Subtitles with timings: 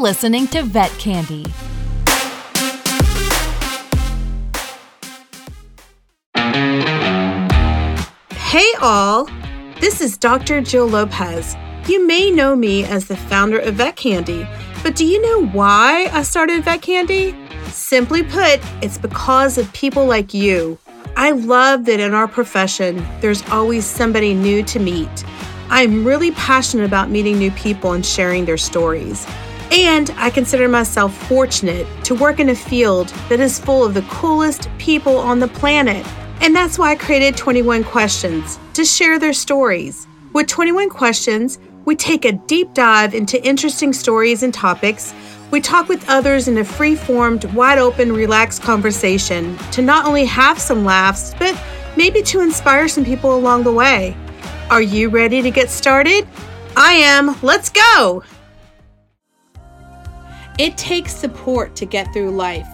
[0.00, 1.44] listening to Vet Candy.
[8.32, 9.28] Hey, all.
[9.78, 10.62] This is Dr.
[10.62, 11.54] Jill Lopez.
[11.86, 14.46] You may know me as the founder of Vet Candy,
[14.82, 17.36] but do you know why I started Vet Candy?
[17.66, 20.78] Simply put, it's because of people like you.
[21.16, 25.24] I love that in our profession, there's always somebody new to meet.
[25.68, 29.26] I'm really passionate about meeting new people and sharing their stories.
[29.70, 34.02] And I consider myself fortunate to work in a field that is full of the
[34.02, 36.04] coolest people on the planet.
[36.40, 40.08] And that's why I created 21 Questions to share their stories.
[40.32, 45.14] With 21 Questions, we take a deep dive into interesting stories and topics.
[45.50, 50.24] We talk with others in a free formed, wide open, relaxed conversation to not only
[50.24, 51.60] have some laughs, but
[51.96, 54.16] maybe to inspire some people along the way.
[54.68, 56.26] Are you ready to get started?
[56.76, 57.36] I am.
[57.42, 58.22] Let's go!
[60.58, 62.68] It takes support to get through life.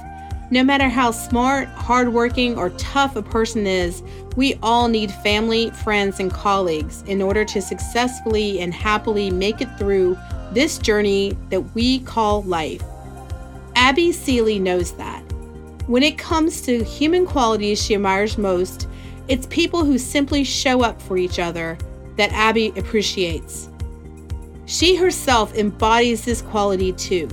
[0.51, 4.03] No matter how smart, hardworking, or tough a person is,
[4.37, 9.69] we all need family, friends, and colleagues in order to successfully and happily make it
[9.79, 10.17] through
[10.53, 12.83] this journey that we call life.
[13.75, 15.21] Abby Seeley knows that.
[15.87, 18.89] When it comes to human qualities she admires most,
[19.29, 21.77] it's people who simply show up for each other
[22.17, 23.69] that Abby appreciates.
[24.67, 27.29] She herself embodies this quality too.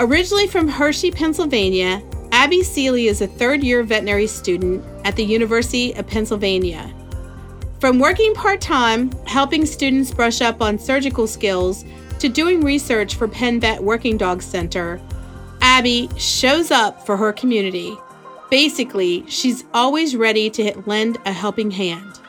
[0.00, 5.92] Originally from Hershey, Pennsylvania, Abby Seeley is a third year veterinary student at the University
[5.94, 6.94] of Pennsylvania.
[7.80, 11.84] From working part time, helping students brush up on surgical skills,
[12.20, 15.00] to doing research for Penn Vet Working Dog Center,
[15.62, 17.96] Abby shows up for her community.
[18.50, 22.20] Basically, she's always ready to lend a helping hand.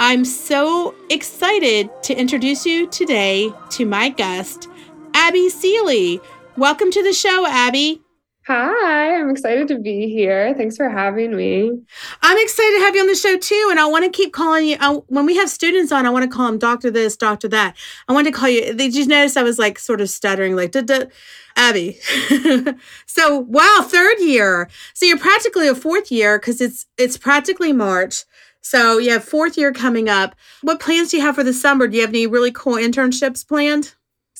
[0.00, 4.68] I'm so excited to introduce you today to my guest,
[5.14, 6.20] Abby Seeley.
[6.58, 8.00] Welcome to the show, Abby.
[8.46, 10.54] Hi, I'm excited to be here.
[10.54, 11.70] Thanks for having me.
[12.22, 13.68] I'm excited to have you on the show too.
[13.70, 14.78] And I want to keep calling you.
[14.80, 17.76] I, when we have students on, I want to call them doctor this, doctor that.
[18.08, 18.72] I want to call you.
[18.72, 21.06] Did you notice I was like sort of stuttering, like, duh, duh,
[21.56, 21.98] Abby?
[23.06, 24.70] so, wow, third year.
[24.94, 28.24] So you're practically a fourth year because it's it's practically March.
[28.62, 30.34] So you have fourth year coming up.
[30.62, 31.86] What plans do you have for the summer?
[31.86, 33.94] Do you have any really cool internships planned?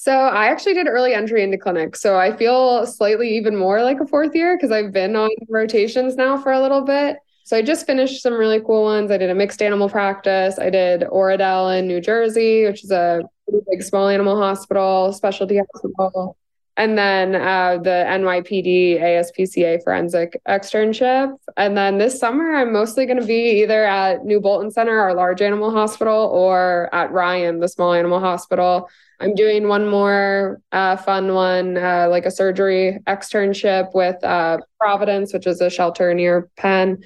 [0.07, 1.97] So I actually did early entry into clinic.
[1.97, 6.15] So I feel slightly even more like a fourth year because I've been on rotations
[6.15, 7.17] now for a little bit.
[7.43, 9.11] So I just finished some really cool ones.
[9.11, 10.61] I did a mixed animal practice.
[10.61, 13.23] I did Oradell in New Jersey, which is a
[13.69, 16.37] big small animal hospital, specialty hospital.
[16.77, 21.35] And then uh, the NYPD ASPCA forensic externship.
[21.57, 25.15] And then this summer, I'm mostly going to be either at New Bolton Center, our
[25.15, 28.89] large animal hospital, or at Ryan, the small animal hospital
[29.19, 35.33] I'm doing one more uh, fun one, uh, like a surgery externship with uh, Providence,
[35.33, 37.03] which is a shelter near Penn,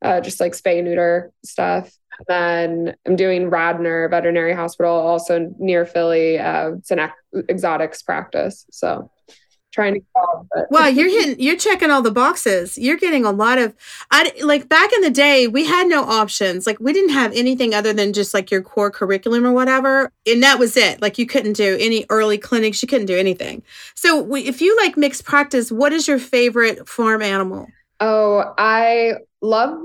[0.00, 1.92] uh, just like spay neuter stuff.
[2.28, 6.38] Then I'm doing Radnor Veterinary Hospital, also near Philly.
[6.38, 7.14] Uh, it's an ex-
[7.48, 8.66] exotics practice.
[8.70, 9.10] So
[9.72, 10.00] trying to
[10.70, 13.74] wow you're hitting you're checking all the boxes you're getting a lot of
[14.10, 17.72] i like back in the day we had no options like we didn't have anything
[17.72, 21.26] other than just like your core curriculum or whatever and that was it like you
[21.26, 23.62] couldn't do any early clinics you couldn't do anything
[23.94, 27.68] so we, if you like mixed practice what is your favorite farm animal
[28.00, 29.78] oh i love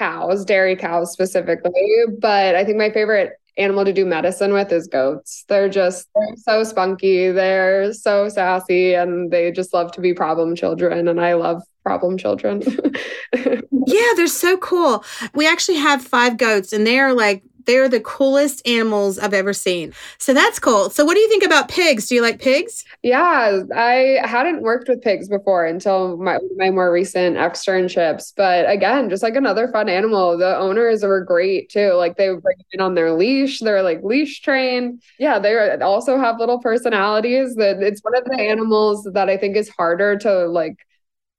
[0.00, 4.88] cows dairy cows specifically but i think my favorite animal to do medicine with is
[4.88, 5.44] goats.
[5.48, 10.56] They're just they're so spunky, they're so sassy, and they just love to be problem
[10.56, 11.08] children.
[11.08, 12.62] And I love problem children.
[13.34, 15.04] yeah, they're so cool.
[15.34, 19.52] We actually have five goats, and they are like they're the coolest animals I've ever
[19.52, 19.92] seen.
[20.18, 20.90] So that's cool.
[20.90, 22.08] So what do you think about pigs?
[22.08, 22.84] Do you like pigs?
[23.04, 28.32] Yeah, I hadn't worked with pigs before until my my more recent externships.
[28.36, 30.36] But again, just like another fun animal.
[30.36, 31.92] The owners were great too.
[31.92, 33.60] Like they bring in on their leash.
[33.60, 35.00] They're like leash trained.
[35.20, 37.54] Yeah, they also have little personalities.
[37.54, 40.76] That it's one of the animals that I think is harder to like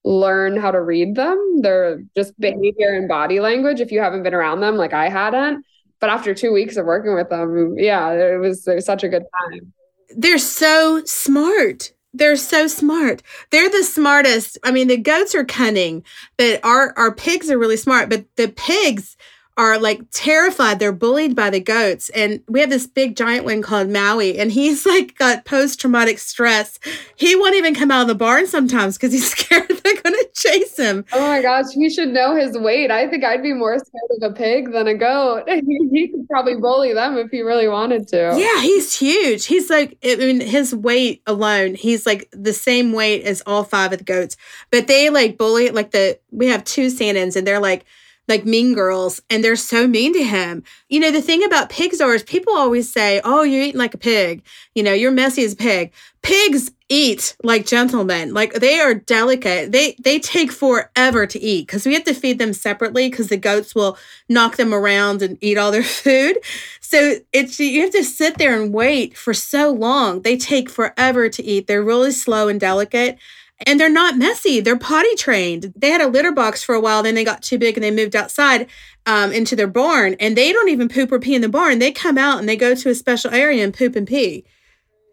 [0.05, 1.61] learn how to read them.
[1.61, 5.65] They're just behavior and body language if you haven't been around them like I hadn't
[6.01, 9.09] but after two weeks of working with them, yeah, it was, it was such a
[9.09, 9.71] good time.
[10.09, 11.93] They're so smart.
[12.13, 13.21] They're so smart.
[13.51, 14.57] They're the smartest.
[14.63, 16.03] I mean, the goats are cunning,
[16.37, 18.09] but our our pigs are really smart.
[18.09, 19.15] But the pigs
[19.61, 20.79] are like terrified.
[20.79, 22.09] They're bullied by the goats.
[22.09, 26.17] And we have this big giant one called Maui, and he's like got post traumatic
[26.17, 26.79] stress.
[27.15, 30.29] He won't even come out of the barn sometimes because he's scared they're going to
[30.33, 31.05] chase him.
[31.13, 32.89] Oh my gosh, he should know his weight.
[32.89, 35.43] I think I'd be more scared of a pig than a goat.
[35.47, 38.33] he could probably bully them if he really wanted to.
[38.35, 39.45] Yeah, he's huge.
[39.45, 43.91] He's like, I mean, his weight alone, he's like the same weight as all five
[43.91, 44.37] of the goats.
[44.71, 47.85] But they like bully, like the, we have two Saanens and they're like,
[48.31, 50.63] like mean girls and they're so mean to him.
[50.87, 53.93] You know, the thing about pigs are is people always say, Oh, you're eating like
[53.93, 54.41] a pig.
[54.73, 55.91] You know, you're messy as a pig.
[56.21, 58.33] Pigs eat like gentlemen.
[58.33, 59.73] Like they are delicate.
[59.73, 63.37] They they take forever to eat because we have to feed them separately because the
[63.37, 63.97] goats will
[64.29, 66.39] knock them around and eat all their food.
[66.79, 70.21] So it's you have to sit there and wait for so long.
[70.21, 71.67] They take forever to eat.
[71.67, 73.17] They're really slow and delicate
[73.65, 74.59] and they're not messy.
[74.59, 75.73] They're potty trained.
[75.75, 77.91] They had a litter box for a while, then they got too big and they
[77.91, 78.67] moved outside
[79.05, 80.15] um, into their barn.
[80.19, 81.79] And they don't even poop or pee in the barn.
[81.79, 84.45] They come out and they go to a special area and poop and pee.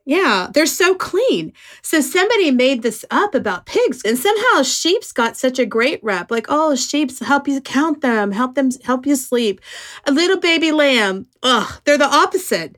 [0.08, 1.52] Yeah, they're so clean.
[1.82, 6.30] So somebody made this up about pigs, and somehow sheep's got such a great rep.
[6.30, 9.60] Like, oh, sheep's help you count them, help them, help you sleep.
[10.06, 12.77] A little baby lamb, ugh, they're the opposite.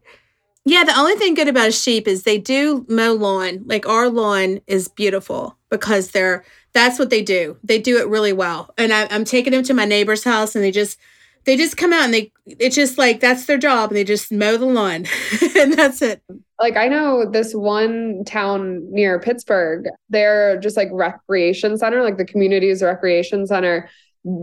[0.64, 3.62] Yeah, the only thing good about a sheep is they do mow lawn.
[3.66, 7.56] Like our lawn is beautiful because they're that's what they do.
[7.64, 8.72] They do it really well.
[8.78, 10.98] And I, I'm taking them to my neighbor's house, and they just
[11.44, 14.30] they just come out and they it's just like that's their job, and they just
[14.30, 15.06] mow the lawn,
[15.56, 16.22] and that's it.
[16.60, 22.26] Like I know this one town near Pittsburgh, they're just like recreation center, like the
[22.26, 23.88] community's recreation center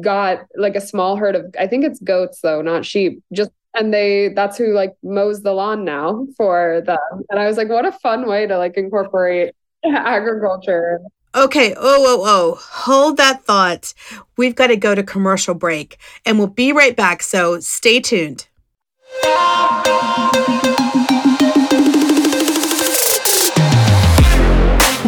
[0.02, 3.94] got like a small herd of I think it's goats though, not sheep, just and
[3.94, 6.98] they that's who like mows the lawn now for them.
[7.30, 9.54] And I was like, what a fun way to like incorporate
[9.86, 11.00] agriculture
[11.38, 13.94] Okay, oh, oh, oh, hold that thought.
[14.38, 18.48] We've got to go to commercial break and we'll be right back, so stay tuned.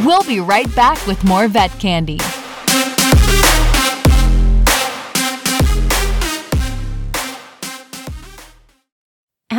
[0.06, 2.20] We'll be right back with more vet candy.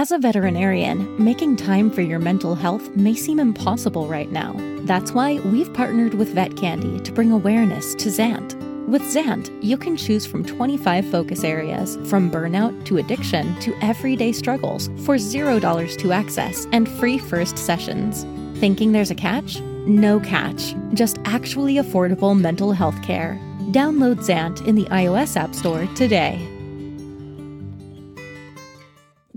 [0.01, 4.57] As a veterinarian, making time for your mental health may seem impossible right now.
[4.85, 8.55] That's why we've partnered with Vet Candy to bring awareness to Zant.
[8.89, 14.33] With Zant, you can choose from 25 focus areas, from burnout to addiction to everyday
[14.33, 18.25] struggles, for $0 to access and free first sessions.
[18.59, 19.61] Thinking there's a catch?
[19.87, 23.39] No catch, just actually affordable mental health care.
[23.65, 26.57] Download Zant in the iOS App Store today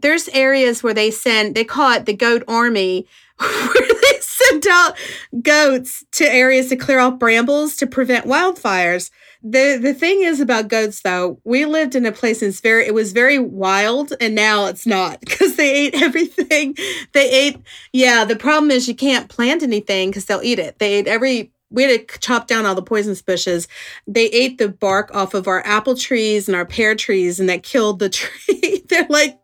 [0.04, 3.08] there's areas where they send they call it the goat army
[3.40, 4.96] where they send out
[5.42, 9.10] goats to areas to clear off brambles to prevent wildfires.
[9.42, 12.94] The the thing is about goats though we lived in a place that's very it
[12.94, 16.76] was very wild and now it's not because they ate everything.
[17.14, 17.58] They ate
[17.94, 20.80] yeah the problem is you can't plant anything because they'll eat it.
[20.80, 23.68] They ate every we had to chop down all the poisonous bushes.
[24.08, 27.64] They ate the bark off of our apple trees and our pear trees, and that
[27.64, 28.84] killed the tree.
[28.88, 29.40] They're like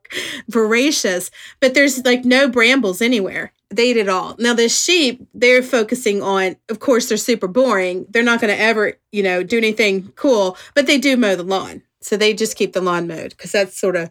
[0.48, 3.52] voracious, but there's like no brambles anywhere.
[3.72, 4.36] They eat it all.
[4.40, 8.06] Now the sheep, they're focusing on, of course, they're super boring.
[8.10, 11.44] They're not going to ever, you know, do anything cool, but they do mow the
[11.44, 11.84] lawn.
[12.02, 14.10] So they just keep the lawn mowed because that's sort of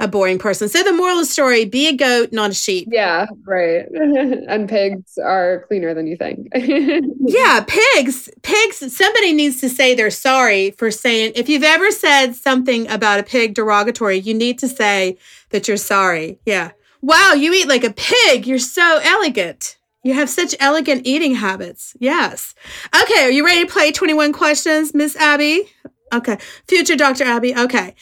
[0.00, 0.68] a boring person.
[0.68, 2.88] So the moral of the story: be a goat, not a sheep.
[2.90, 3.86] Yeah, right.
[3.92, 6.48] and pigs are cleaner than you think.
[6.54, 8.28] yeah, pigs.
[8.42, 8.96] Pigs.
[8.96, 11.32] Somebody needs to say they're sorry for saying.
[11.34, 15.18] If you've ever said something about a pig derogatory, you need to say
[15.50, 16.40] that you're sorry.
[16.46, 16.72] Yeah.
[17.00, 18.46] Wow, you eat like a pig.
[18.46, 19.76] You're so elegant.
[20.02, 21.94] You have such elegant eating habits.
[21.98, 22.54] Yes.
[23.02, 25.68] Okay, are you ready to play 21 questions, Miss Abby?
[26.12, 26.38] Okay.
[26.66, 27.24] Future Dr.
[27.24, 27.54] Abby.
[27.54, 27.94] Okay.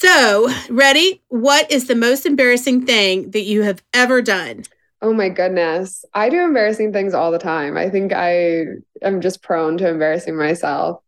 [0.00, 1.22] So, ready?
[1.26, 4.62] What is the most embarrassing thing that you have ever done?
[5.02, 6.04] Oh my goodness.
[6.14, 7.76] I do embarrassing things all the time.
[7.76, 8.62] I think I
[9.02, 11.02] am just prone to embarrassing myself.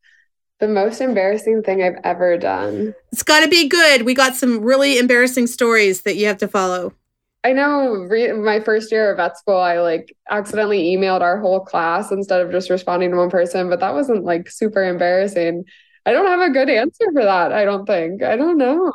[0.59, 2.93] The most embarrassing thing I've ever done.
[3.13, 4.03] It's got to be good.
[4.03, 6.93] We got some really embarrassing stories that you have to follow.
[7.45, 11.61] I know re- my first year of vet school, I like accidentally emailed our whole
[11.61, 15.65] class instead of just responding to one person, but that wasn't like super embarrassing.
[16.07, 17.53] I don't have a good answer for that.
[17.53, 18.23] I don't think.
[18.23, 18.93] I don't know.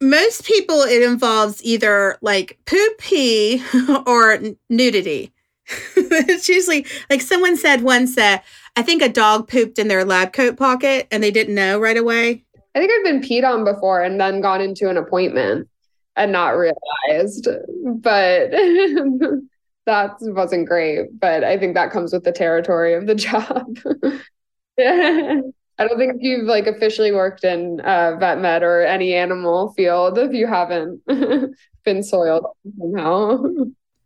[0.00, 3.62] Most people, it involves either like poop pee
[4.06, 5.32] or nudity.
[5.96, 8.44] it's usually like someone said once that
[8.76, 11.96] I think a dog pooped in their lab coat pocket and they didn't know right
[11.96, 12.44] away.
[12.74, 15.68] I think I've been peed on before and then gone into an appointment
[16.16, 17.48] and not realized.
[17.84, 18.50] But
[19.86, 21.18] that wasn't great.
[21.18, 23.78] But I think that comes with the territory of the job.
[25.78, 30.18] I don't think you've like officially worked in uh, vet med or any animal field
[30.18, 31.02] if you haven't
[31.84, 32.46] been soiled
[32.78, 33.42] somehow.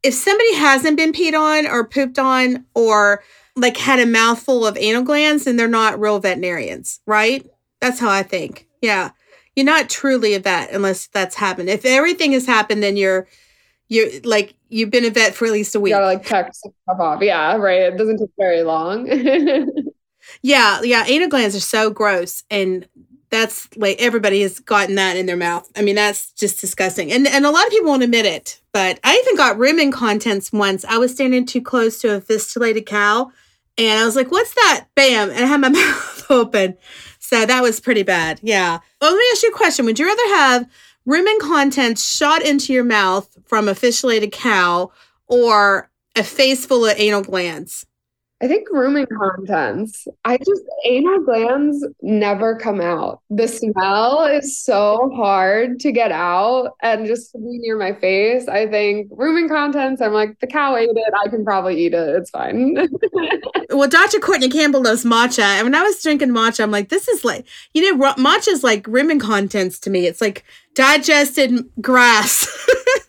[0.02, 3.22] If somebody hasn't been peed on or pooped on or
[3.56, 7.44] like had a mouthful of anal glands, then they're not real veterinarians, right?
[7.80, 8.66] That's how I think.
[8.80, 9.10] Yeah.
[9.54, 11.68] You're not truly a vet unless that's happened.
[11.68, 13.26] If everything has happened, then you're
[13.88, 15.90] you're like you've been a vet for at least a week.
[15.90, 16.70] You gotta like check stuff
[17.00, 17.22] off.
[17.22, 17.82] Yeah, right.
[17.82, 19.08] It doesn't take very long.
[20.42, 21.04] yeah, yeah.
[21.06, 22.88] Anal glands are so gross, and
[23.30, 25.70] that's like everybody has gotten that in their mouth.
[25.76, 28.60] I mean, that's just disgusting, and and a lot of people won't admit it.
[28.72, 30.84] But I even got rumen contents once.
[30.84, 33.30] I was standing too close to a fistulated cow,
[33.76, 36.76] and I was like, "What's that?" Bam, and I had my mouth open.
[37.18, 38.40] So that was pretty bad.
[38.42, 38.78] Yeah.
[39.00, 39.84] Well, let me ask you a question.
[39.84, 40.66] Would you rather have
[41.06, 44.92] rumen contents shot into your mouth from a fistulated cow
[45.26, 47.84] or a face full of anal glands?
[48.40, 50.06] I think rumen contents.
[50.24, 53.20] I just anal glands never come out.
[53.30, 58.46] The smell is so hard to get out and just to be near my face.
[58.46, 61.14] I think rumen contents, I'm like, the cow ate it.
[61.20, 62.14] I can probably eat it.
[62.14, 62.76] It's fine.
[63.70, 64.20] well, Dr.
[64.20, 65.42] Courtney Campbell loves matcha.
[65.42, 68.62] And when I was drinking matcha, I'm like, this is like, you know, matcha is
[68.62, 70.06] like rumen contents to me.
[70.06, 70.44] It's like
[70.78, 72.46] digested grass.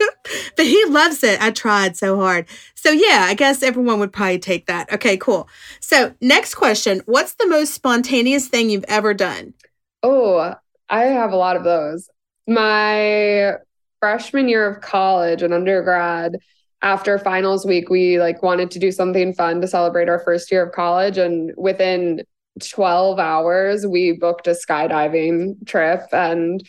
[0.58, 1.40] but he loves it.
[1.40, 2.48] I tried so hard.
[2.74, 4.92] So, yeah, I guess everyone would probably take that.
[4.92, 5.48] Okay, cool.
[5.80, 9.54] So, next question What's the most spontaneous thing you've ever done?
[10.02, 10.56] Oh,
[10.90, 12.10] I have a lot of those.
[12.48, 13.54] My
[14.00, 16.38] freshman year of college and undergrad,
[16.82, 20.66] after finals week, we like wanted to do something fun to celebrate our first year
[20.66, 21.20] of college.
[21.20, 22.24] And within
[22.68, 26.68] 12 hours, we booked a skydiving trip and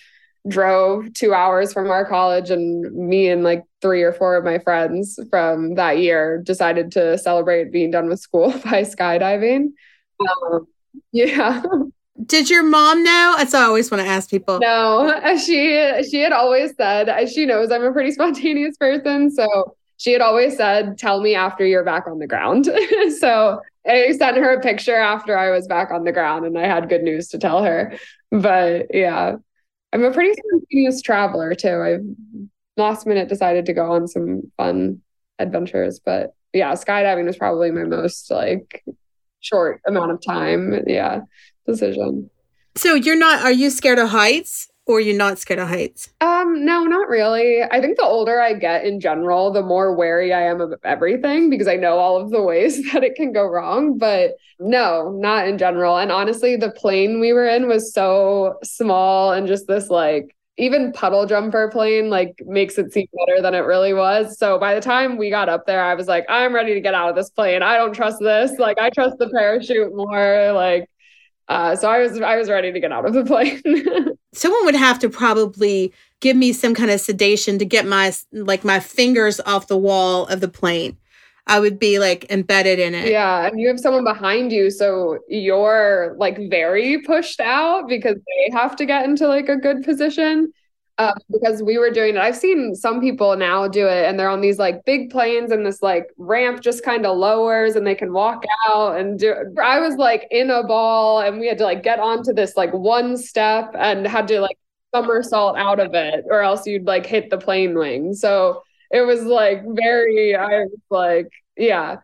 [0.49, 4.59] drove two hours from our college and me and like three or four of my
[4.59, 9.73] friends from that year decided to celebrate being done with school by skydiving.
[10.21, 10.67] Um,
[11.13, 11.63] yeah.
[12.27, 13.35] Did your mom know?
[13.39, 14.59] That's what i always want to ask people.
[14.61, 20.13] No she she had always said she knows i'm a pretty spontaneous person so she
[20.13, 22.69] had always said tell me after you're back on the ground.
[23.19, 26.67] So i sent her a picture after i was back on the ground and i
[26.67, 27.95] had good news to tell her.
[28.31, 29.37] But yeah
[29.93, 31.81] I'm a pretty spontaneous traveler too.
[31.81, 35.01] I've last minute decided to go on some fun
[35.39, 38.85] adventures, but yeah, skydiving was probably my most like
[39.41, 40.85] short amount of time.
[40.87, 41.21] Yeah,
[41.67, 42.31] decision.
[42.77, 43.43] So you're not?
[43.43, 44.70] Are you scared of heights?
[44.87, 46.11] Or you're not scared of heights?
[46.21, 47.63] Um, no, not really.
[47.63, 51.51] I think the older I get in general, the more wary I am of everything
[51.51, 53.99] because I know all of the ways that it can go wrong.
[53.99, 55.97] But no, not in general.
[55.99, 60.93] And honestly, the plane we were in was so small and just this like even
[60.93, 64.39] puddle jumper plane like makes it seem better than it really was.
[64.39, 66.93] So by the time we got up there, I was like, I'm ready to get
[66.95, 67.63] out of this plane.
[67.63, 68.59] I don't trust this.
[68.59, 70.53] Like I trust the parachute more.
[70.53, 70.91] Like
[71.49, 73.63] uh, so I was I was ready to get out of the plane.
[74.33, 78.65] Someone would have to probably give me some kind of sedation to get my like
[78.65, 80.97] my fingers off the wall of the plane.
[81.47, 83.11] I would be like embedded in it.
[83.11, 88.57] Yeah, and you have someone behind you, so you're like very pushed out because they
[88.57, 90.53] have to get into like a good position
[91.01, 92.21] um, because we were doing it.
[92.21, 95.65] I've seen some people now do it, and they're on these like big planes, and
[95.65, 99.35] this like ramp just kind of lowers, and they can walk out and do.
[99.63, 102.75] I was like in a ball, and we had to like get onto this like
[102.75, 104.59] one step and had to like
[104.95, 108.13] somersault out of it, or else you'd like hit the plane wing.
[108.13, 110.37] So it was like very.
[110.37, 111.97] I was like, yeah.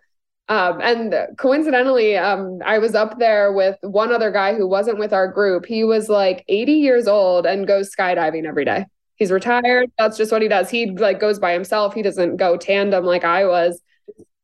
[0.48, 5.12] Um, and coincidentally, um, I was up there with one other guy who wasn't with
[5.12, 5.66] our group.
[5.66, 8.86] He was like 80 years old and goes skydiving every day.
[9.16, 9.90] He's retired.
[9.98, 10.70] That's just what he does.
[10.70, 11.94] He like goes by himself.
[11.94, 13.80] He doesn't go tandem like I was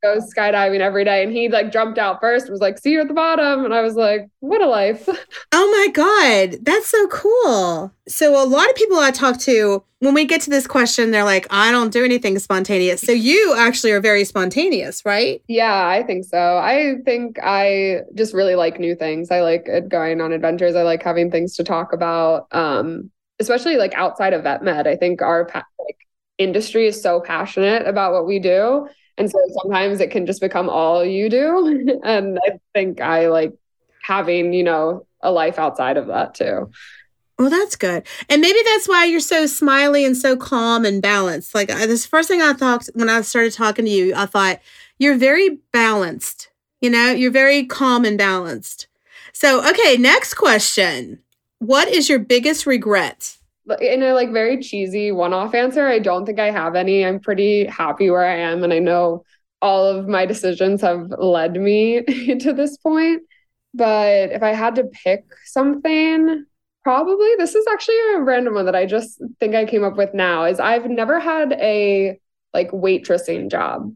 [0.02, 3.08] goes skydiving every day and he like jumped out first was like see you at
[3.08, 3.64] the bottom.
[3.64, 5.08] And i was like what a life.
[5.54, 7.92] Oh my god that's so cool.
[8.08, 11.24] So a lot of people i talk to when we get to this question they're
[11.24, 13.00] like i don't do anything spontaneous.
[13.00, 15.42] So you actually are very spontaneous right?
[15.46, 16.56] Yeah i think so.
[16.56, 19.30] I think i just really like new things.
[19.30, 20.74] I like going on adventures.
[20.74, 24.86] I like having things to talk about um especially like outside of vet med.
[24.86, 25.98] I think our like
[26.38, 30.68] industry is so passionate about what we do and so sometimes it can just become
[30.68, 32.00] all you do.
[32.04, 33.54] and I think I like
[34.02, 36.70] having, you know, a life outside of that too.
[37.38, 38.06] Well, that's good.
[38.28, 41.54] And maybe that's why you're so smiley and so calm and balanced.
[41.54, 44.60] Like uh, this first thing I thought when I started talking to you, I thought
[44.98, 46.50] you're very balanced.
[46.80, 48.86] You know, you're very calm and balanced.
[49.32, 51.20] So, okay, next question.
[51.58, 53.38] What is your biggest regret?
[53.80, 57.64] In a like very cheesy one-off answer i don't think i have any i'm pretty
[57.66, 59.22] happy where i am and i know
[59.60, 62.02] all of my decisions have led me
[62.40, 63.22] to this point
[63.74, 66.46] But if I had to pick something,
[66.84, 70.14] probably this is actually a random one that I just think I came up with
[70.14, 72.18] now is I've never had a
[72.54, 73.94] like waitressing job.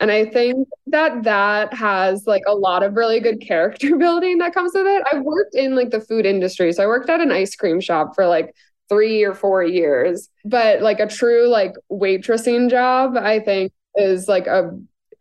[0.00, 4.54] And I think that that has like a lot of really good character building that
[4.54, 5.04] comes with it.
[5.12, 6.72] I've worked in like the food industry.
[6.72, 8.54] So I worked at an ice cream shop for like
[8.88, 10.28] three or four years.
[10.44, 14.78] But like a true like waitressing job, I think is like a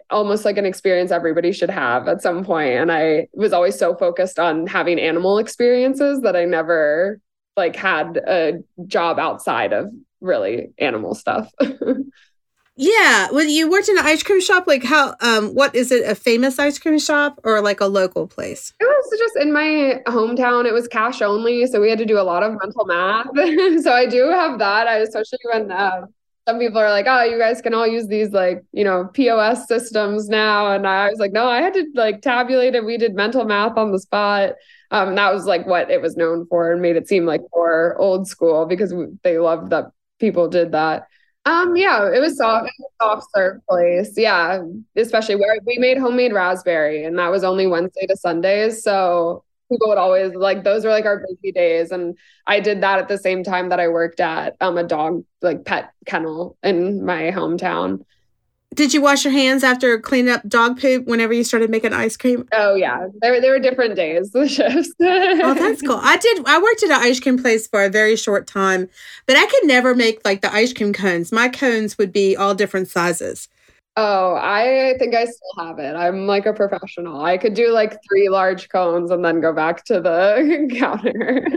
[0.09, 2.73] almost like an experience everybody should have at some point.
[2.73, 7.19] And I was always so focused on having animal experiences that I never
[7.57, 11.51] like had a job outside of really animal stuff.
[12.77, 13.27] yeah.
[13.31, 14.67] Well, you worked in an ice cream shop.
[14.67, 18.27] Like how um what is it, a famous ice cream shop or like a local
[18.27, 18.73] place?
[18.79, 20.65] It was just in my hometown.
[20.65, 21.65] It was cash only.
[21.65, 23.27] So we had to do a lot of mental math.
[23.83, 24.87] so I do have that.
[24.87, 26.05] I especially when uh,
[26.47, 29.67] some people are like, oh, you guys can all use these like, you know, POS
[29.67, 30.71] systems now.
[30.71, 32.85] And I was like, no, I had to like tabulate it.
[32.85, 34.53] We did mental math on the spot.
[34.91, 37.41] Um, and that was like what it was known for and made it seem like
[37.53, 38.93] more old school because
[39.23, 39.87] they loved that
[40.19, 41.07] people did that.
[41.47, 42.69] Um, yeah, it was soft,
[43.01, 44.13] soft serve place.
[44.17, 44.61] Yeah,
[44.97, 48.83] especially where we made homemade raspberry, and that was only Wednesday to Sundays.
[48.83, 52.99] So people would always like those were like our busy days and i did that
[52.99, 57.03] at the same time that i worked at um a dog like pet kennel in
[57.03, 58.01] my hometown
[58.75, 62.15] did you wash your hands after cleaning up dog poop whenever you started making ice
[62.15, 62.47] cream?
[62.51, 63.07] Oh yeah.
[63.21, 64.91] There, there were different days the shifts.
[64.99, 65.99] Oh that's cool.
[66.01, 68.89] I did i worked at an ice cream place for a very short time
[69.25, 71.31] but i could never make like the ice cream cones.
[71.31, 73.49] My cones would be all different sizes
[73.99, 75.95] Oh, I think I still have it.
[75.95, 77.25] I'm like a professional.
[77.25, 81.47] I could do like three large cones and then go back to the counter.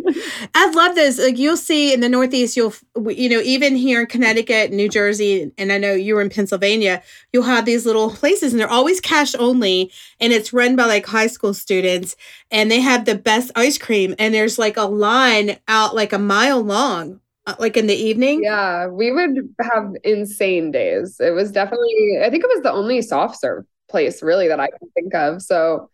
[0.54, 1.18] I love this.
[1.18, 2.72] Like you'll see in the Northeast, you'll,
[3.08, 7.02] you know, even here in Connecticut, New Jersey, and I know you were in Pennsylvania,
[7.30, 9.92] you'll have these little places and they're always cash only.
[10.18, 12.16] And it's run by like high school students
[12.50, 14.14] and they have the best ice cream.
[14.18, 17.20] And there's like a line out like a mile long
[17.50, 18.42] Uh, like in the evening?
[18.44, 21.18] Yeah, we would have insane days.
[21.20, 24.68] It was definitely, I think it was the only soft serve place really that I
[24.68, 25.42] can think of.
[25.42, 25.90] So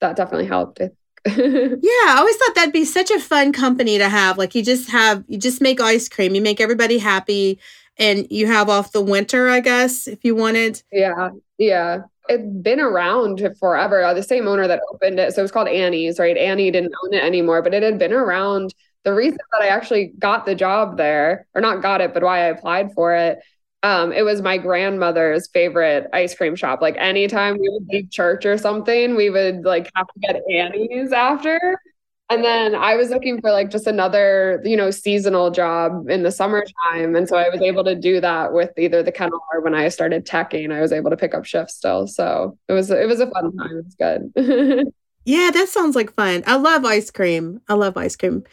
[0.00, 0.80] that definitely helped.
[1.26, 4.36] yeah, I always thought that'd be such a fun company to have.
[4.36, 7.58] Like you just have, you just make ice cream, you make everybody happy,
[7.96, 10.82] and you have off the winter, I guess, if you wanted.
[10.92, 12.02] Yeah, yeah.
[12.28, 14.12] It's been around forever.
[14.14, 15.34] The same owner that opened it.
[15.34, 16.36] So it was called Annie's, right?
[16.36, 20.12] Annie didn't own it anymore, but it had been around the reason that I actually
[20.18, 23.38] got the job there, or not got it, but why I applied for it,
[23.82, 26.80] um, it was my grandmother's favorite ice cream shop.
[26.80, 31.12] Like anytime we would leave church or something, we would like have to get Annie's
[31.12, 31.78] after.
[32.30, 36.30] And then I was looking for like just another, you know, seasonal job in the
[36.30, 37.14] summertime.
[37.14, 39.88] And so I was able to do that with either the kennel or when I
[39.88, 42.06] started teching, I was able to pick up shifts still.
[42.06, 43.78] So it was it was a fun time.
[43.78, 43.96] It was
[44.34, 44.92] good.
[45.24, 46.42] Yeah, that sounds like fun.
[46.46, 47.60] I love ice cream.
[47.68, 48.44] I love ice cream.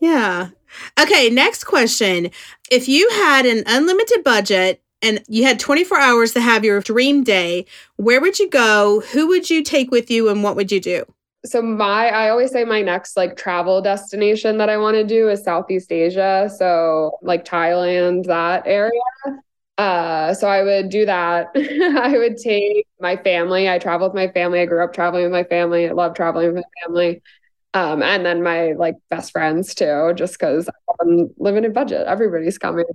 [0.00, 0.48] Yeah.
[1.00, 2.30] Okay, next question.
[2.70, 7.22] If you had an unlimited budget and you had 24 hours to have your dream
[7.22, 9.02] day, where would you go?
[9.12, 11.04] Who would you take with you and what would you do?
[11.44, 15.28] So my I always say my next like travel destination that I want to do
[15.28, 18.90] is Southeast Asia, so like Thailand, that area.
[19.78, 21.48] Uh, so I would do that.
[21.54, 23.68] I would take my family.
[23.68, 24.60] I travel with my family.
[24.60, 25.88] I grew up traveling with my family.
[25.88, 27.22] I love traveling with my family.
[27.74, 30.68] Um, and then my like best friends too, just because
[31.00, 32.06] I'm on limited budget.
[32.06, 32.86] Everybody's coming.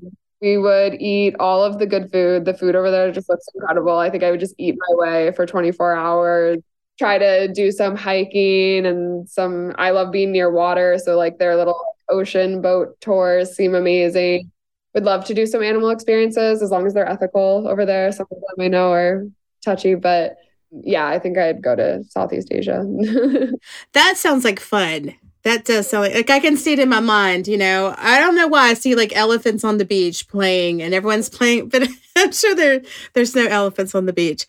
[0.41, 2.45] We would eat all of the good food.
[2.45, 3.97] The food over there just looks incredible.
[3.97, 6.57] I think I would just eat my way for 24 hours.
[6.97, 9.73] Try to do some hiking and some.
[9.77, 14.50] I love being near water, so like their little ocean boat tours seem amazing
[14.93, 18.11] would love to do some animal experiences as long as they're ethical over there.
[18.11, 19.25] Some of them I know are
[19.63, 20.37] touchy, but
[20.71, 22.83] yeah, I think I'd go to Southeast Asia.
[23.93, 25.15] that sounds like fun.
[25.43, 27.95] That does sound like, like I can see it in my mind, you know.
[27.97, 31.69] I don't know why I see like elephants on the beach playing and everyone's playing,
[31.69, 32.81] but I'm sure there
[33.13, 34.45] there's no elephants on the beach.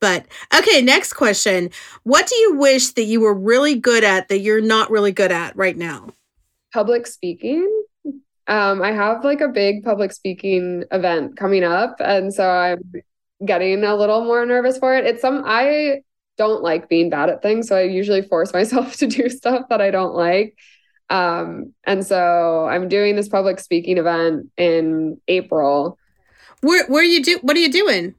[0.00, 1.70] But okay, next question.
[2.04, 5.32] What do you wish that you were really good at that you're not really good
[5.32, 6.10] at right now?
[6.72, 7.75] Public speaking
[8.48, 11.96] um, I have like a big public speaking event coming up.
[12.00, 12.92] And so I'm
[13.44, 15.04] getting a little more nervous for it.
[15.04, 16.02] It's some, I
[16.38, 17.68] don't like being bad at things.
[17.68, 20.56] So I usually force myself to do stuff that I don't like.
[21.08, 25.98] Um, and so I'm doing this public speaking event in April.
[26.62, 28.14] Where, where are you do, what are you doing?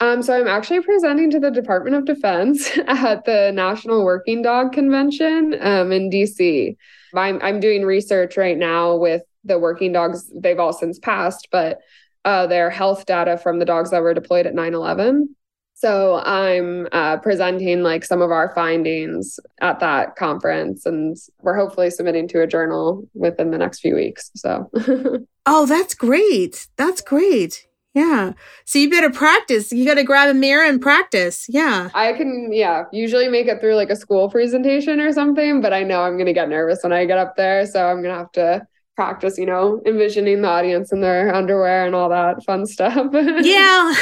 [0.00, 4.72] Um, so I'm actually presenting to the Department of Defense at the National Working Dog
[4.72, 6.76] Convention um, in DC.
[7.14, 10.30] I'm I'm doing research right now with the working dogs.
[10.34, 11.78] They've all since passed, but
[12.24, 15.26] uh, their health data from the dogs that were deployed at 9/11.
[15.74, 21.90] So I'm uh, presenting like some of our findings at that conference, and we're hopefully
[21.90, 24.30] submitting to a journal within the next few weeks.
[24.34, 24.70] So.
[25.46, 26.68] oh, that's great.
[26.76, 27.66] That's great.
[27.94, 28.32] Yeah.
[28.64, 29.72] So you better practice.
[29.72, 31.46] You got to grab a mirror and practice.
[31.48, 31.90] Yeah.
[31.94, 35.84] I can, yeah, usually make it through like a school presentation or something, but I
[35.84, 37.64] know I'm going to get nervous when I get up there.
[37.66, 41.86] So I'm going to have to practice, you know, envisioning the audience in their underwear
[41.86, 42.96] and all that fun stuff.
[42.96, 43.04] yeah.
[43.16, 43.94] I,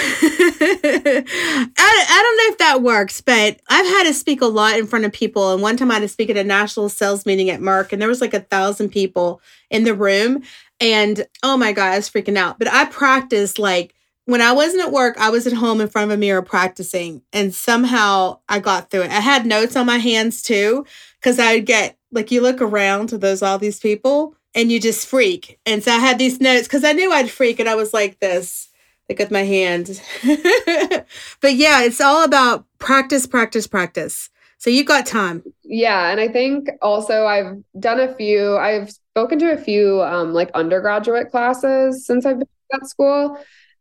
[1.79, 5.05] I don't know if that works, but I've had to speak a lot in front
[5.05, 5.53] of people.
[5.53, 8.01] And one time I had to speak at a national sales meeting at Merck, and
[8.01, 10.43] there was like a thousand people in the room.
[10.83, 12.59] And oh my God, I was freaking out.
[12.59, 16.11] But I practiced like when I wasn't at work, I was at home in front
[16.11, 17.23] of a mirror practicing.
[17.33, 19.11] And somehow I got through it.
[19.13, 20.85] I had notes on my hands too,
[21.21, 25.07] because I'd get like you look around to those all these people and you just
[25.07, 25.59] freak.
[25.65, 28.19] And so I had these notes because I knew I'd freak and I was like
[28.19, 28.69] this,
[29.09, 30.03] like with my hand.
[31.41, 34.31] but yeah, it's all about practice, practice, practice.
[34.63, 35.43] So you've got time.
[35.65, 36.13] Yeah.
[36.13, 40.53] And I think also I've done a few, I've spoken to a few um, like
[40.55, 43.39] undergraduate classes since I've been at school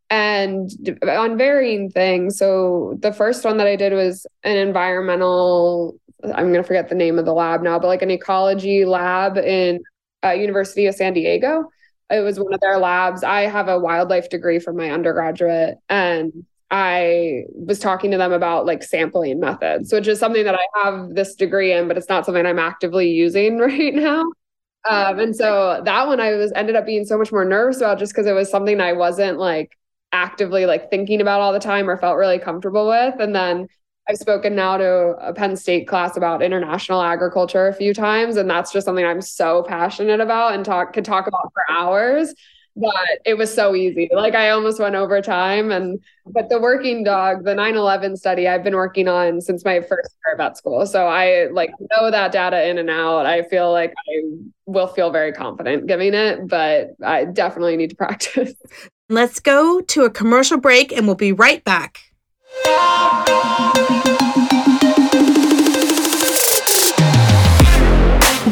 [0.10, 0.72] and
[1.08, 2.40] on varying things.
[2.40, 6.96] So the first one that I did was an environmental, I'm going to forget the
[6.96, 9.84] name of the lab now, but like an ecology lab in
[10.26, 11.66] uh, University of San Diego.
[12.10, 13.24] It was one of their labs.
[13.24, 18.66] I have a wildlife degree from my undergraduate and I was talking to them about
[18.66, 22.26] like sampling methods, which is something that I have this degree in, but it's not
[22.26, 24.22] something I'm actively using right now.
[24.90, 28.00] Um, and so that one I was ended up being so much more nervous about
[28.00, 29.78] just because it was something I wasn't like
[30.14, 33.20] actively like thinking about all the time or felt really comfortable with.
[33.20, 33.68] And then
[34.10, 38.50] I've spoken now to a Penn State class about international agriculture a few times, and
[38.50, 42.34] that's just something I'm so passionate about and talk could talk about for hours
[42.76, 42.94] but
[43.26, 44.10] it was so easy.
[44.14, 45.72] Like I almost went over time.
[45.72, 50.16] And but the working dog, the 9-11 study I've been working on since my first
[50.26, 50.86] year of vet school.
[50.86, 53.26] So I like know that data in and out.
[53.26, 54.22] I feel like I
[54.66, 58.54] will feel very confident giving it, but I definitely need to practice.
[59.10, 62.00] Let's go to a commercial break and we'll be right back.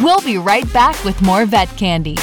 [0.04, 2.16] We'll be right back with more vet candy.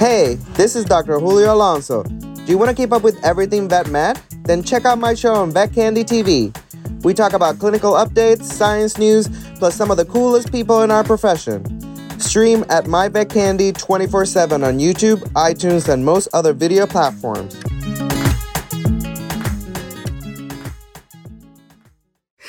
[0.00, 1.20] Hey, this is Dr.
[1.20, 2.04] Julio Alonso.
[2.04, 4.18] Do you want to keep up with everything Vet Med?
[4.44, 6.56] Then check out my show on Vet Candy TV.
[7.04, 11.04] We talk about clinical updates, science news, plus some of the coolest people in our
[11.04, 12.18] profession.
[12.18, 17.56] Stream at My Vet Candy 24 7 on YouTube, iTunes, and most other video platforms.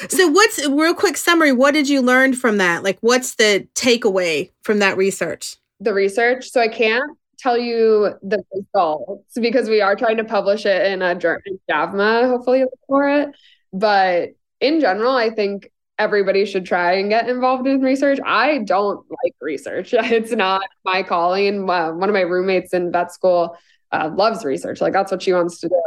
[0.07, 1.51] So, what's real quick summary?
[1.51, 2.81] What did you learn from that?
[2.81, 5.57] Like, what's the takeaway from that research?
[5.81, 6.49] The research.
[6.49, 11.01] So, I can't tell you the results because we are trying to publish it in
[11.01, 13.29] a journal, JAVMA, hopefully for it.
[13.73, 18.19] But in general, I think everybody should try and get involved in research.
[18.25, 19.93] I don't like research.
[19.93, 21.69] It's not my calling.
[21.69, 23.57] Uh, one of my roommates in vet school
[23.91, 24.81] uh, loves research.
[24.81, 25.83] Like that's what she wants to do.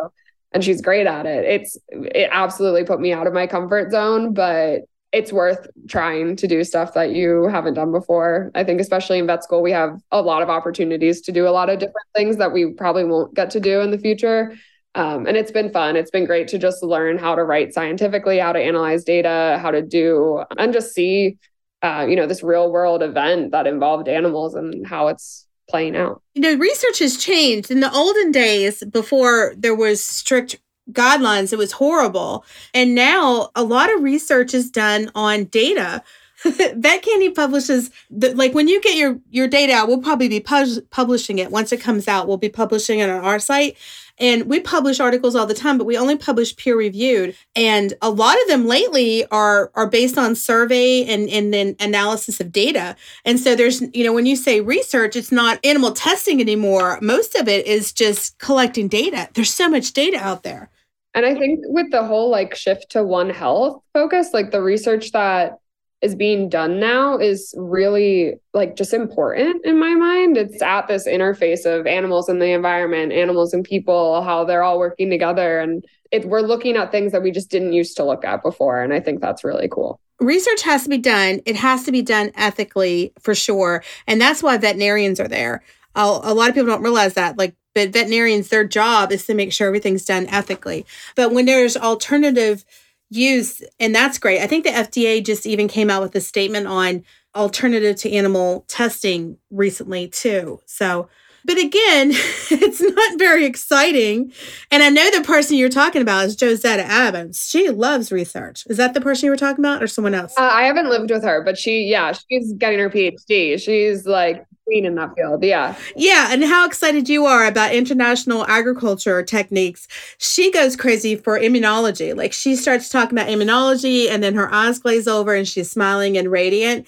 [0.52, 1.44] And she's great at it.
[1.44, 4.82] It's it absolutely put me out of my comfort zone, but
[5.14, 8.50] it's worth trying to do stuff that you haven't done before.
[8.56, 11.50] I think, especially in vet school, we have a lot of opportunities to do a
[11.50, 14.56] lot of different things that we probably won't get to do in the future.
[14.96, 15.94] Um, and it's been fun.
[15.94, 19.70] It's been great to just learn how to write scientifically, how to analyze data, how
[19.70, 21.38] to do, and just see,
[21.82, 26.22] uh, you know, this real world event that involved animals and how it's playing out.
[26.34, 27.70] You know, research has changed.
[27.70, 30.56] In the olden days, before there was strict
[30.92, 31.52] guidelines.
[31.52, 32.44] It was horrible.
[32.72, 36.02] And now a lot of research is done on data.
[36.44, 40.40] Vet Candy publishes the, like when you get your your data out, we'll probably be
[40.40, 42.28] pu- publishing it once it comes out.
[42.28, 43.76] We'll be publishing it on our site.
[44.18, 47.34] And we publish articles all the time, but we only publish peer reviewed.
[47.56, 52.40] And a lot of them lately are are based on survey and, and then analysis
[52.40, 52.94] of data.
[53.24, 56.98] And so there's, you know, when you say research, it's not animal testing anymore.
[57.00, 59.30] Most of it is just collecting data.
[59.34, 60.70] There's so much data out there.
[61.14, 65.12] And I think with the whole like shift to One Health focus, like the research
[65.12, 65.58] that
[66.04, 70.36] is being done now is really like just important in my mind.
[70.36, 74.78] It's at this interface of animals and the environment, animals and people, how they're all
[74.78, 75.60] working together.
[75.60, 78.82] And it, we're looking at things that we just didn't used to look at before.
[78.82, 79.98] And I think that's really cool.
[80.20, 81.40] Research has to be done.
[81.46, 83.82] It has to be done ethically for sure.
[84.06, 85.62] And that's why veterinarians are there.
[85.94, 87.38] A, a lot of people don't realize that.
[87.38, 90.86] Like but veterinarians, their job is to make sure everything's done ethically.
[91.16, 92.64] But when there's alternative
[93.10, 94.40] use, and that's great.
[94.40, 98.64] I think the FDA just even came out with a statement on alternative to animal
[98.68, 100.60] testing recently too.
[100.66, 101.08] So,
[101.44, 102.10] but again,
[102.50, 104.32] it's not very exciting.
[104.70, 107.46] And I know the person you're talking about is Josetta Adams.
[107.48, 108.64] She loves research.
[108.68, 110.34] Is that the person you were talking about or someone else?
[110.38, 113.60] Uh, I haven't lived with her, but she, yeah, she's getting her PhD.
[113.60, 115.42] She's like queen in that field.
[115.42, 115.76] Yeah.
[115.96, 116.28] Yeah.
[116.30, 119.86] And how excited you are about international agriculture techniques.
[120.18, 122.16] She goes crazy for immunology.
[122.16, 126.16] Like she starts talking about immunology and then her eyes glaze over and she's smiling
[126.16, 126.86] and radiant.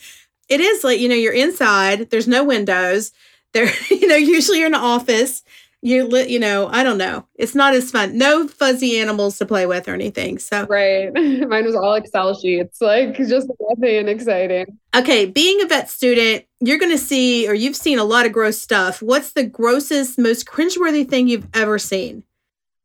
[0.48, 3.12] It is like, you know, you're inside, there's no windows
[3.56, 5.42] they're, you know, usually you're in an office.
[5.82, 7.26] You, you know, I don't know.
[7.36, 8.18] It's not as fun.
[8.18, 10.38] No fuzzy animals to play with or anything.
[10.38, 14.78] So right, mine was all Excel sheets, like just nothing and exciting.
[14.96, 18.32] Okay, being a vet student, you're going to see, or you've seen a lot of
[18.32, 19.02] gross stuff.
[19.02, 22.22] What's the grossest, most cringeworthy thing you've ever seen?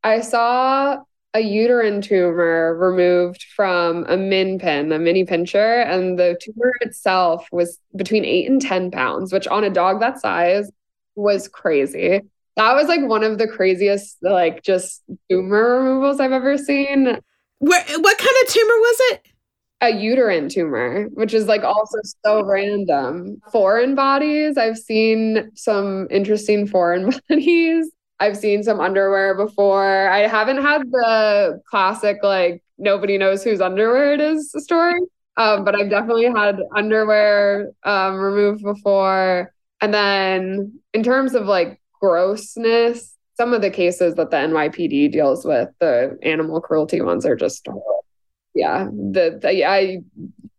[0.04, 0.98] I saw
[1.34, 7.48] a uterine tumor removed from a min pin, a mini pincher, and the tumor itself
[7.50, 10.70] was between eight and 10 pounds, which on a dog that size
[11.16, 12.20] was crazy.
[12.58, 17.06] That was like one of the craziest, like just tumor removals I've ever seen.
[17.60, 19.28] Where, what kind of tumor was it?
[19.82, 23.42] A uterine tumor, which is like also so random.
[23.52, 27.92] Foreign bodies, I've seen some interesting foreign bodies.
[28.20, 30.08] I've seen some underwear before.
[30.10, 35.00] I haven't had the classic like nobody knows whose underwear it is story.
[35.38, 39.52] Um, but I've definitely had underwear um, removed before.
[39.82, 45.46] And then in terms of like grossness, some of the cases that the NYPD deals
[45.46, 47.68] with, the animal cruelty ones are just
[48.54, 50.00] yeah, the, the I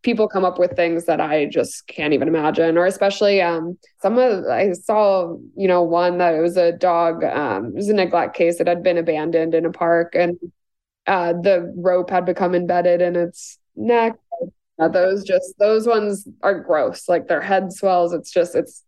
[0.02, 2.76] people come up with things that I just can't even imagine.
[2.76, 7.24] Or especially um, some of I saw, you know, one that it was a dog,
[7.24, 10.36] um, it was a neglect case that had been abandoned in a park and
[11.06, 14.14] uh, the rope had become embedded in its neck.
[14.78, 17.08] Those just those ones are gross.
[17.08, 18.12] Like their head swells.
[18.12, 18.82] It's just it's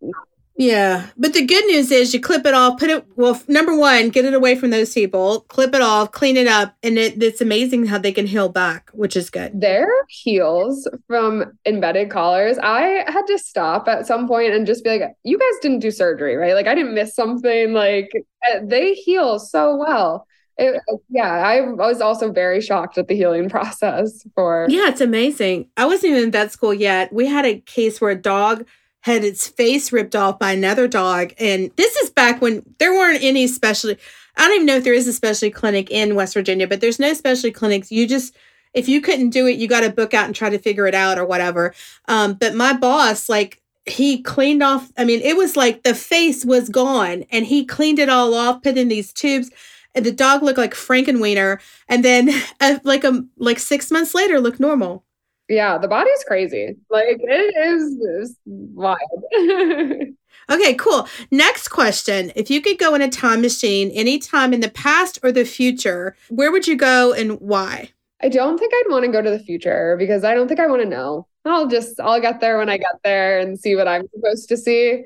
[0.56, 1.08] yeah.
[1.16, 4.24] But the good news is you clip it off, put it, well, number one, get
[4.24, 6.76] it away from those people, clip it off, clean it up.
[6.82, 9.60] And it, it's amazing how they can heal back, which is good.
[9.60, 14.98] Their heels from embedded collars, I had to stop at some point and just be
[14.98, 16.54] like, you guys didn't do surgery, right?
[16.54, 17.72] Like I didn't miss something.
[17.72, 18.10] Like
[18.44, 20.26] eh, they heal so well.
[20.56, 24.66] It, yeah, I was also very shocked at the healing process for.
[24.68, 25.68] Yeah, it's amazing.
[25.76, 27.12] I wasn't even in vet school yet.
[27.12, 28.64] We had a case where a dog
[29.04, 31.34] had its face ripped off by another dog.
[31.38, 34.00] And this is back when there weren't any specialty.
[34.34, 36.98] I don't even know if there is a specialty clinic in West Virginia, but there's
[36.98, 37.92] no specialty clinics.
[37.92, 38.34] You just,
[38.72, 40.94] if you couldn't do it, you got to book out and try to figure it
[40.94, 41.74] out or whatever.
[42.08, 46.42] Um, but my boss, like, he cleaned off, I mean, it was like the face
[46.42, 49.50] was gone and he cleaned it all off, put in these tubes.
[49.94, 54.40] And the dog looked like Frankenweenie, and then, uh, like a like six months later,
[54.40, 55.03] looked normal
[55.48, 56.76] yeah, the body's crazy.
[56.90, 58.98] Like it is, is wild.
[60.50, 61.08] okay, cool.
[61.30, 62.32] Next question.
[62.34, 66.16] If you could go in a time machine anytime in the past or the future,
[66.30, 67.90] where would you go and why?
[68.22, 70.66] I don't think I'd want to go to the future because I don't think I
[70.66, 71.26] want to know.
[71.44, 74.56] I'll just I'll get there when I get there and see what I'm supposed to
[74.56, 75.04] see.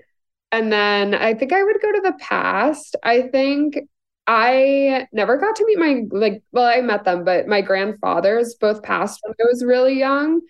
[0.53, 2.95] And then I think I would go to the past.
[3.03, 3.79] I think
[4.29, 8.83] I never got to meet my like well I met them but my grandfathers both
[8.83, 10.43] passed when I was really young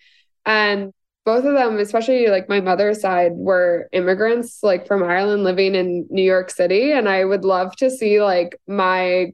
[0.45, 0.91] and
[1.25, 6.07] both of them especially like my mother's side were immigrants like from Ireland living in
[6.09, 9.31] New York City and I would love to see like my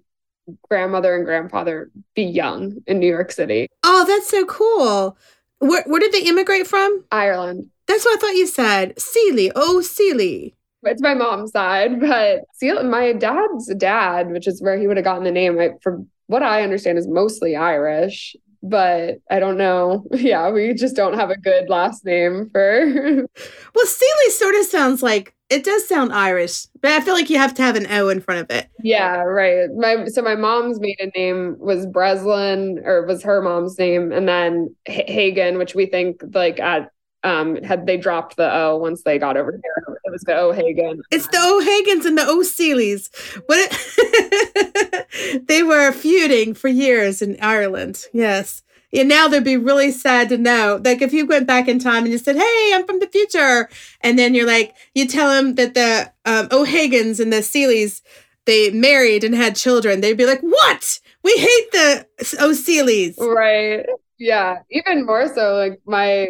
[0.69, 3.67] grandmother and grandfather be young in New York City.
[3.83, 5.17] Oh, that's so cool.
[5.57, 7.03] Where where did they immigrate from?
[7.11, 7.71] Ireland.
[7.87, 8.99] That's what I thought you said.
[8.99, 9.51] Seeley.
[9.55, 10.55] Oh, Seeley
[10.85, 15.03] it's my mom's side, but see, my dad's dad, which is where he would have
[15.03, 18.35] gotten the name, I, from what I understand, is mostly Irish.
[18.63, 20.05] But I don't know.
[20.13, 22.85] Yeah, we just don't have a good last name for.
[23.75, 27.37] well, Seeley sort of sounds like it does sound Irish, but I feel like you
[27.37, 28.67] have to have an O in front of it.
[28.81, 29.69] Yeah, right.
[29.75, 34.75] My so my mom's maiden name was Breslin, or was her mom's name, and then
[34.87, 36.89] H- Hagen, which we think like at
[37.25, 39.97] um, had they dropped the O once they got over here.
[40.05, 41.01] It was the O'Hagan.
[41.11, 43.09] It's the O'Hagans and the O'Seelys.
[43.47, 48.05] What it, they were feuding for years in Ireland.
[48.13, 48.61] Yes.
[48.93, 50.79] And now they'd be really sad to know.
[50.85, 53.67] Like if you went back in time and you said, "Hey, I'm from the future,"
[54.01, 58.01] and then you're like, you tell them that the um, O'Hagans and the Seelys
[58.45, 60.99] they married and had children, they'd be like, "What?
[61.23, 62.07] We hate the
[62.39, 63.85] O'Seelys." Right.
[64.17, 64.59] Yeah.
[64.69, 66.27] Even more so, like my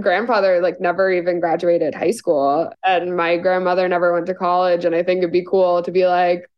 [0.00, 4.94] grandfather like never even graduated high school and my grandmother never went to college and
[4.94, 6.48] i think it'd be cool to be like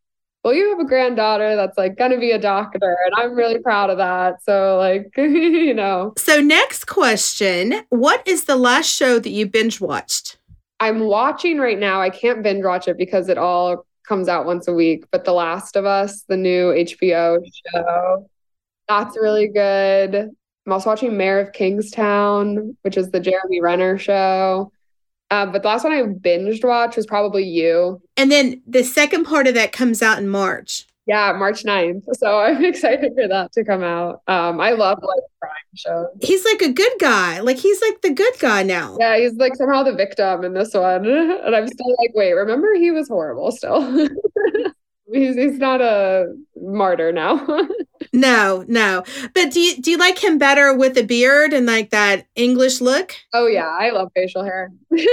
[0.45, 2.97] well, you have a granddaughter that's like going to be a doctor.
[3.05, 4.43] And I'm really proud of that.
[4.43, 6.15] So, like, you know.
[6.17, 10.39] So, next question What is the last show that you binge watched?
[10.81, 12.01] I'm watching right now.
[12.01, 15.05] I can't binge watch it because it all comes out once a week.
[15.11, 18.31] But The Last of Us, the new HBO show,
[18.89, 20.31] that's really good.
[20.69, 24.71] I'm also watching Mayor of Kingstown, which is the Jeremy Renner show.
[25.31, 28.03] Uh, but the last one I binged watch was probably you.
[28.19, 30.87] And then the second part of that comes out in March.
[31.07, 32.03] Yeah, March 9th.
[32.13, 34.21] So I'm excited for that to come out.
[34.27, 36.09] Um, I love like crime shows.
[36.21, 37.41] He's like a good guy.
[37.41, 38.99] Like he's like the good guy now.
[39.01, 41.07] Yeah, he's like somehow the victim in this one.
[41.49, 44.07] And I'm still like, wait, remember he was horrible still.
[45.13, 47.47] he's he's not a martyr now.
[48.13, 49.05] no, no.
[49.35, 52.81] But do you do you like him better with a beard and like that English
[52.81, 53.15] look?
[53.33, 54.73] Oh yeah, I love facial hair.
[54.95, 55.07] he